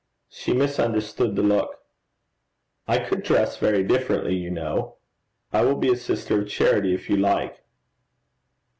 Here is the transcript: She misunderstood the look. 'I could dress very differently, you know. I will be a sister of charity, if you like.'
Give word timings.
She 0.31 0.51
misunderstood 0.51 1.35
the 1.35 1.43
look. 1.43 1.77
'I 2.87 2.97
could 3.07 3.21
dress 3.21 3.57
very 3.57 3.83
differently, 3.83 4.33
you 4.35 4.49
know. 4.49 4.95
I 5.53 5.63
will 5.63 5.75
be 5.77 5.91
a 5.91 5.95
sister 5.95 6.41
of 6.41 6.47
charity, 6.49 6.95
if 6.95 7.07
you 7.07 7.17
like.' 7.17 7.63